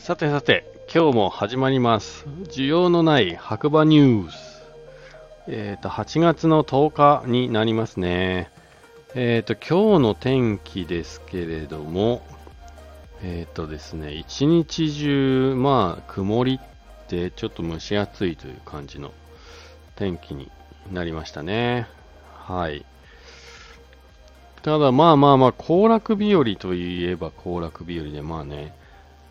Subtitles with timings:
[0.00, 2.24] さてさて、今日も始まります。
[2.44, 4.62] 需要のない白馬ニュース。
[5.46, 8.50] えっ、と、8月の10日になりますね。
[9.14, 12.22] えっ、と、今日の天気ですけれども、
[13.22, 19.12] えっ、とですね、一日中、まあ、曇りってちょっと蒸し暑いという感じの
[19.96, 20.50] 天気に
[20.90, 21.86] なりましたね。
[22.46, 22.86] はい。
[24.62, 28.79] ただまあまあまあ、行楽日和といえば行楽日和で、まあね、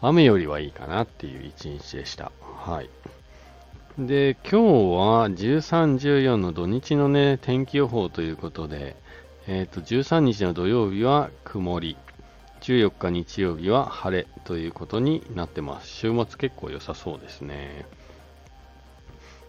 [0.00, 2.30] 雨よりはいいかなっていう一日でした。
[2.40, 2.90] はい。
[3.98, 8.96] で、今日は13、14の土日のね、天気予報ということで、
[9.48, 11.96] えっ、と、13日の土曜日は曇り、
[12.60, 15.88] 14日日曜日は晴れということになってます。
[15.88, 17.86] 週末結構良さそうですね。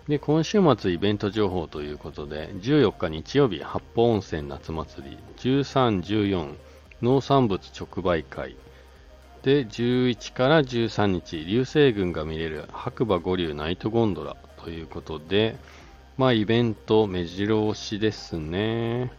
[0.08, 6.56] で、今週末イベント情報ということで、14日日曜日、八方温泉夏祭り、13、14、
[7.04, 8.56] 農産物直売会、
[9.44, 15.56] で、11から13日、流星群が見れる白馬五流ナイトゴンドラということで、
[16.18, 19.12] まあ、イベント目白押しですね。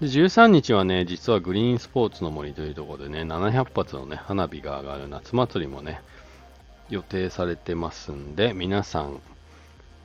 [0.00, 6.00] で、13日はね、実はグリーンスポーツの森というところでね、700発のね、花火が上がる夏祭りもね、
[6.88, 9.20] 予定されてますんで、皆さん、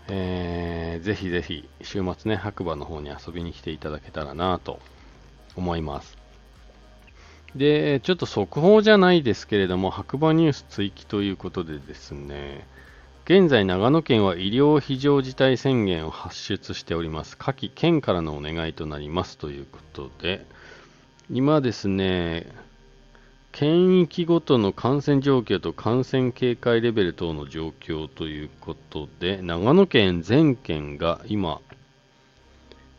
[0.07, 4.79] えー、ぜひぜひ、週末ね、白馬の方に遊びに来ていただけたらなと
[5.55, 6.20] 思います。
[7.55, 12.65] で、ちょっと速報じゃないですけれども、白馬ニュース追記ということでですね、
[13.25, 17.37] 現在長野県は医療非常事態宣言を発出しております。
[17.37, 20.45] 下記県からのお願いとなりますということで、
[21.29, 22.47] 今ですね、
[23.51, 31.59] 県域ごとの感染状況と感染警戒レベル等の状況ということで、長野県全県が今、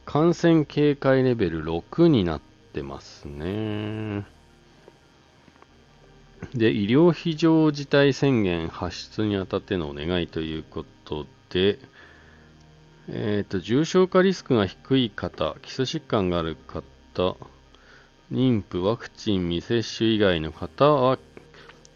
[0.05, 2.41] 感染警戒レベル6になっ
[2.75, 4.27] てますね。
[6.55, 11.79] で、医療非常事態宣言発出にあたってのお願いということで、
[13.09, 17.37] えっ、と、重症化リスクが低い方、基礎疾患がある方、
[18.31, 21.19] 妊婦、ワクチン未接種以外の方は、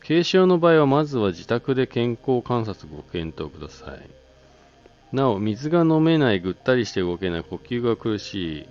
[0.01, 4.11] 軽症の場合はまずは自宅で健康観察ご検討ください。
[5.13, 8.67] なお、水が飲めない、ぐったりして動けない、呼吸が苦しい、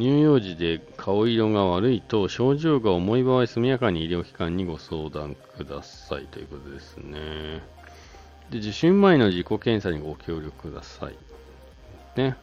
[0.00, 7.60] 乳幼児で顔色が悪いと症状が重い場合、速やかに医療機関にご相談くださいということですね。
[8.50, 11.14] で受診前の自己検査にご協力ください。
[12.16, 12.36] ね。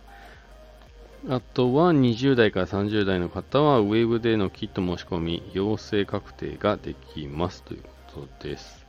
[1.28, 8.86] あとは20代から30代の方はウェブでのキット申し込み、陽性確定ができますということです。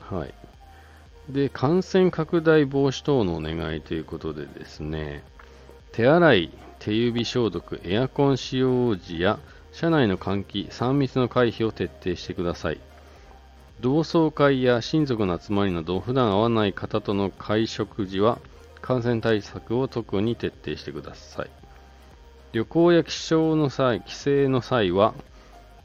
[0.00, 0.34] はい。
[1.28, 5.22] で、感染拡大防止等のお願いということでですね、
[5.92, 9.38] 手洗い、手指消毒、エアコン使用時や
[9.72, 12.80] 車内の換気、3密の回避を徹底してください。
[13.80, 18.38] 同窓会や親族の集まりなど普段会わない方との会食時は
[18.80, 21.50] 感染対策を特に徹底してください。
[22.52, 25.12] 旅行や気象の際、帰省の際は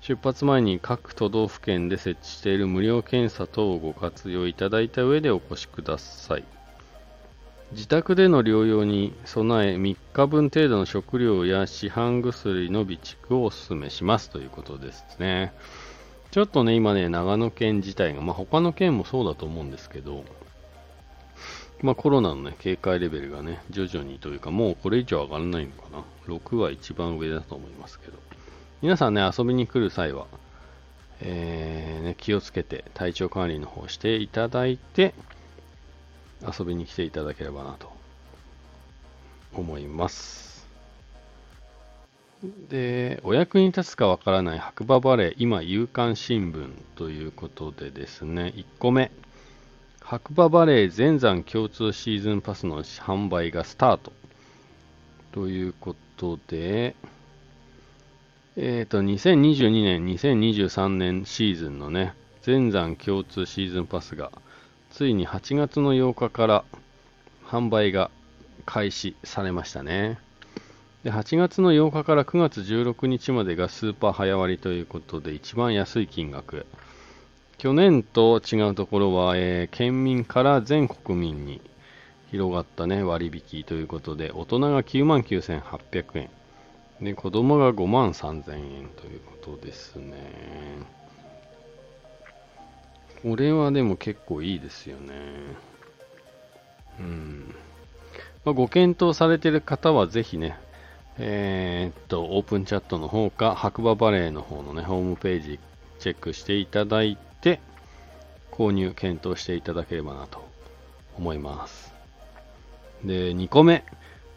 [0.01, 6.43] 出発前に各都道府県で設置している無料検査等をご活用いただいた上でお越しください。
[7.71, 15.53] 自宅での療養に備え3日分程度の食料や市販薬の備蓄をお勧めしますということですね。
[16.31, 20.25] ちょっとね、今ね、長野県自体が、まあ、他の県もそうだと思うんですけど、
[21.81, 26.03] まあ、コロナのね、警戒レベルがね、徐々にというか、もうこれ以上上がらないのかな。
[26.27, 28.13] 6は一番上だと思いますけど。
[28.81, 30.27] 皆さんね、遊びに来る際は、
[31.21, 35.13] えーね、気をつけて体調管理の方していただいて、
[36.41, 37.91] 遊びに来ていただければなと
[39.53, 40.67] 思います。
[42.69, 49.11] で、お役に立つかわからない白馬バレー、今、夕刊新聞ということでですね、1個目、
[50.01, 54.11] 白馬バレー全山共通シーズンパスの販売がスタート。
[55.31, 56.95] ということで、
[58.57, 64.31] えっ、と、2022年、2023年シーズンのね、全山共通シーズンパスが、
[64.91, 66.63] ついに8月の8日から
[67.45, 68.11] 販売が
[68.65, 70.19] 開始されましたね。
[71.03, 76.65] で8月の8日から9月16日までがスーパー早割ということで一番安い金額。
[77.57, 81.61] 去年と違うところは、えー県民から全国民に
[82.31, 86.29] 広がったね、割引ということで、大人が9万9800円。
[87.01, 91.00] で、子供が5万3000円ということですね。
[93.23, 95.13] これはでも結構いいですよね。
[96.99, 97.55] うん。
[98.43, 100.57] まあ、ご検討されている方はぜひね、
[101.17, 105.59] えーっと、オープンチャットの方か、白馬バレーの方のね、ホームページ
[105.99, 107.59] チェックしていただいて、
[108.51, 110.47] 購入検討していただければなと
[111.17, 111.93] 思います。
[113.03, 113.83] で、2個目。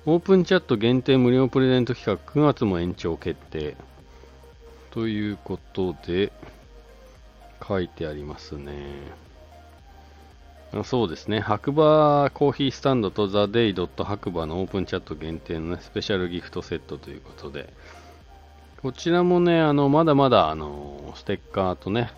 [0.06, 3.74] オープンチャット限定無料プレゼント企画9月も延長決定。
[4.90, 6.30] ということで、
[7.66, 8.72] 書いてありますね。
[10.82, 11.38] そうですね。
[11.38, 17.72] 白馬コーヒースタンドとザ・デイ・ドット白馬のオープンチャット限定の、ね、スペシャルギフトセットということで、
[18.82, 22.10] こちらもね、あの、まだまだ、あの、ステッカーとね、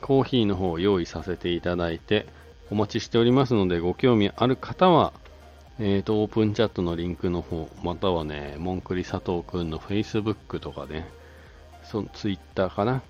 [0.00, 2.26] コーヒーの方を用意させていただいて、
[2.70, 5.12] お待ちしておりますので、ご興味ある方は、
[5.78, 11.08] えっ、ー、と、オープンチャットのリンクの方、またはね、モンクリ佐藤くんの Facebook とかね、
[11.84, 13.02] その Twitter かな。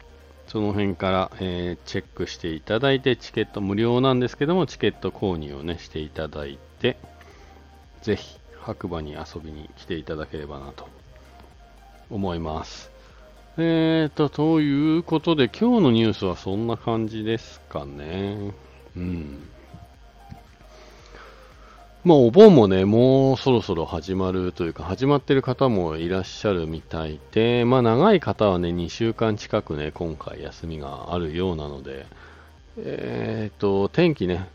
[0.49, 6.97] その辺から、えー、チェックしていただいて、チケット無料なんですけども、チケット購入をね、していただいて、
[8.01, 10.89] ぜひ、白馬に遊びに来ていただければなと
[12.11, 12.91] 思います。
[13.59, 18.53] えーと、ということで、今日のニュースはそんな感じですかね。
[18.97, 19.49] うん。
[22.09, 32.07] まあ、お盆もね、もうそろそろ始まるというか、始まってる方もいらっしゃるみたいで、まあ、長い方はね、2週間近くね、今回休みがあるようなので、
[32.79, 34.49] えーと、天気ね、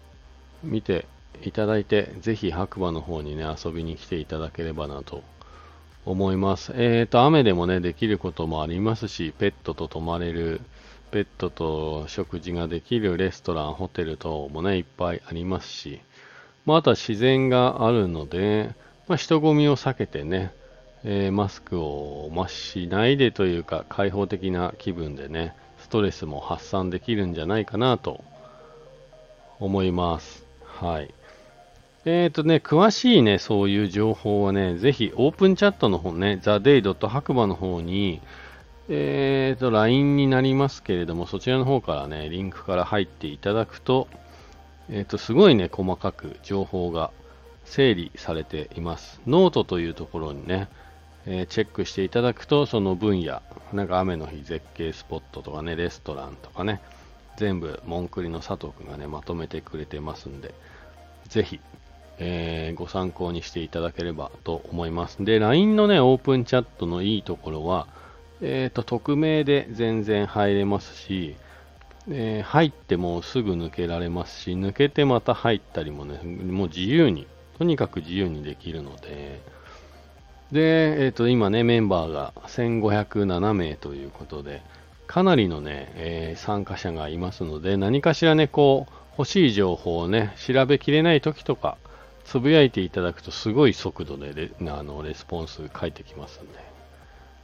[0.64, 1.06] 見て
[1.44, 5.22] いただいて、ぜひ白馬の方にね、遊びに来ていただければなと
[6.08, 6.74] 思います。
[6.76, 10.60] えーと、雨でもね、できることもありますし、ペットと泊まれる、
[11.12, 16.00] ペットと食事ができるレストラン、ホテル等もね、いっぱいありますし、
[16.66, 18.72] まあ、とは自然があるので、
[19.08, 20.54] まあ、人混みを避けてね、
[21.04, 28.24] えー、マスクを、ましないでというか、開放的な気分でね、ストレスも発散できるんじゃないかなと
[29.60, 30.46] 思います。
[30.64, 31.14] はい。
[32.06, 37.08] えっ、ー、とね、詳しいね、そういう情報はね、ぜひオープンチャットの方ね、theday.
[37.08, 38.22] 白馬の方に、
[38.90, 44.08] えっ、ー、と、LINE になりますけれども、そちらの方からね、リンクから入っていただくと、
[44.90, 47.12] えっ、ー、と、すごいね、細かく情報が
[47.66, 49.22] 整理されています。
[49.28, 50.68] ノートというところにね、
[51.26, 53.42] えー、チェックしていただくと、その分野、
[53.72, 56.82] なんか雨の日絶景スポットとかね、レストランとかね、
[57.38, 60.54] 全部、モンクリの佐藤くんがね、まとめてくれてますんで、
[61.30, 61.60] ぜひ、
[62.20, 65.24] えー、ご参考にしていただければと思います。
[65.24, 67.88] で、LINE のね、オープンチャットのいいところは、
[68.42, 71.36] えっ、ー、と、匿名で全然入れますし、
[72.10, 77.28] えー、入ってもすぐ抜けられますし、抜けてまた入ったりもね、もう自由に、
[77.58, 79.42] とにかく自由にできるので、
[80.52, 84.62] で、えっ、ー、と、今ね、メンバーが1507名ということで、
[85.08, 91.78] かなりのね、えー、参加者がいますので、何かしらね、こう、欲しい情報をね、調べきれない時とか、
[92.26, 96.54] つぶやいていただくとすごい速度でレあのレスポンス返ってきますんで、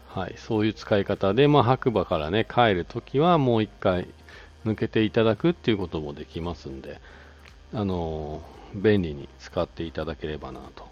[0.07, 4.07] はい、そういう使い方で、まあ、白馬からね、帰るときはもう一回、
[4.65, 6.99] 抜けていただくっていうこともできますんで、
[7.73, 8.41] あの
[8.73, 10.87] 便利に使っていただければなと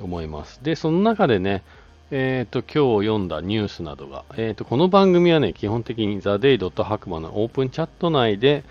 [0.00, 0.62] 思います。
[0.62, 1.62] で、その中でね、
[2.10, 6.84] えっ、ー、と、今日読んだニュースなどが、えっ、ー、と、この番組はね、基本的に TheDay.
[6.84, 8.62] 白馬のオープンチャット内で、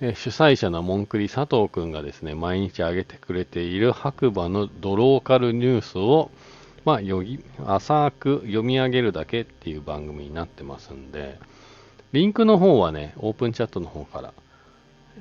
[0.00, 6.30] えー、主催者のモンクリ佐藤くんがですね、毎日上げてくれている白馬のドローカルニュースを、
[6.84, 11.40] まあ、よぎ浅く読み上げるだけっていう番組になってますんで、
[12.12, 14.32] リンクの方はね、オープンチャットの方から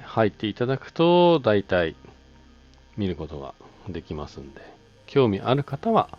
[0.04, 1.96] 入っていただくと、大体
[2.98, 3.54] 見ることが
[3.90, 4.62] できますんで、
[5.08, 6.10] 興味ある方は、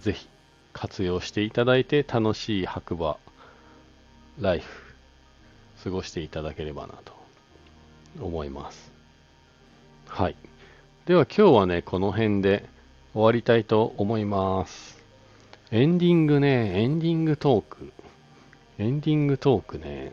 [0.00, 0.28] ぜひ
[0.72, 3.16] 活用していただいて、楽しい白馬
[4.40, 4.94] ライフ、
[5.84, 7.12] 過ごしていただければなと
[8.20, 8.90] 思います。
[10.06, 10.36] はい。
[11.06, 12.68] では今日はね、この辺で
[13.12, 14.98] 終わりたいと思います。
[15.70, 17.92] エンディングね、エンディングトーク。
[18.78, 20.12] エンディングトークね。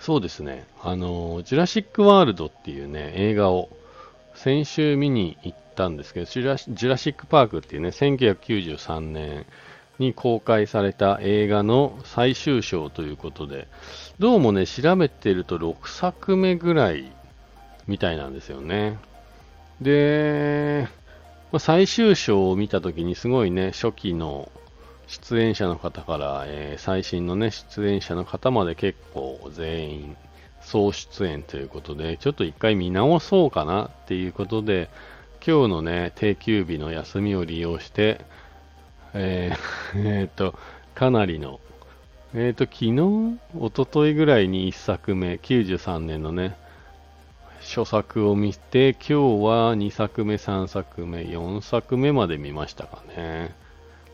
[0.00, 0.66] そうですね。
[0.82, 3.68] あの、ジュラシック・ワールドっていうね、映画を
[4.34, 9.46] 先週見に行ったんですけど、ジュラジュラシック・パークっていうね、1993年
[9.98, 13.68] に公開された映画の最終章ということで、
[14.18, 17.12] どうもね、調べてると6作目ぐらい
[17.86, 18.98] みたいなんですよね。
[19.80, 20.88] で、
[21.52, 24.50] ま、最終章を見たときにすごいね、初期の
[25.10, 30.16] 出演者の方から、えー、最新のね、出演者の方まで結構全員
[30.60, 34.88] 総出演ということで、ちょっと一回見直そうかなっていうことで、
[35.44, 38.24] 今日のね、定休日の休みを利用して、
[39.12, 40.54] えー、 えー、と、
[40.94, 41.58] かなりの、
[42.32, 46.56] えっ、と、昨日、おとといぐらいに1作目、93年のね、
[47.62, 53.58] 初作を見て、今日は2作目、3作目、4作目まで見ましたかね。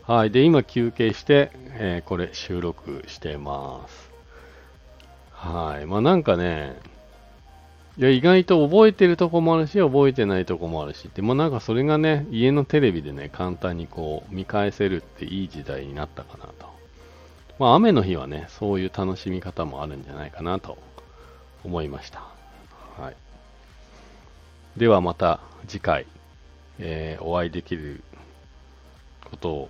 [0.07, 0.31] はい。
[0.31, 4.09] で、今休憩して、えー、これ収録してます。
[5.31, 5.85] はい。
[5.85, 6.79] まあなんかね、
[7.97, 16.67] いや、意外と覚えてるとこもあるし、覚えてないとこもあるし、でもなんかそれがね、家のテレビでね、簡単にこう、見返せるっていい時代になったかなと。
[17.59, 20.77] まあ、雨の日はね、そういう楽しみ方もあるんじゃないかなと
[21.65, 22.23] 思いました。
[22.97, 23.15] はい。
[24.77, 26.05] ではまた次回、
[26.79, 28.03] えー、お会いできる
[29.25, 29.69] ことを、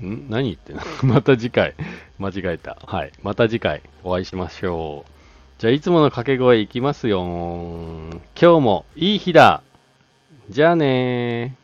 [0.00, 0.26] ん？
[0.28, 0.82] 何言ってんの？
[1.14, 1.74] また次回、
[2.18, 2.76] 間違えた。
[2.86, 3.12] はい。
[3.22, 5.10] また次回お会いしましょう。
[5.58, 7.22] じゃあ、いつもの掛け声いきますよ。
[7.22, 9.62] 今日もいい日だ。
[10.50, 11.63] じゃあねー。